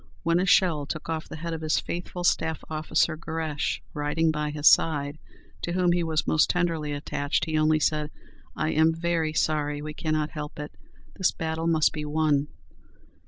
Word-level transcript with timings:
When 0.23 0.39
a 0.39 0.47
shell 0.47 0.87
took 0.87 1.09
off 1.09 1.29
the 1.29 1.35
head 1.35 1.53
of 1.53 1.61
his 1.61 1.79
faithful 1.79 2.23
staff 2.23 2.63
officer, 2.71 3.15
Garesché, 3.15 3.81
riding 3.93 4.31
by 4.31 4.49
his 4.49 4.67
side, 4.67 5.19
to 5.61 5.73
whom 5.73 5.91
he 5.91 6.03
was 6.03 6.25
most 6.25 6.49
tenderly 6.49 6.91
attached, 6.91 7.45
he 7.45 7.55
only 7.55 7.79
said, 7.79 8.09
"I 8.55 8.71
am 8.71 8.95
very 8.95 9.33
sorry; 9.33 9.79
we 9.79 9.93
cannot 9.93 10.31
help 10.31 10.57
it. 10.57 10.71
This 11.17 11.29
battle 11.31 11.67
must 11.67 11.93
be 11.93 12.03
won." 12.03 12.47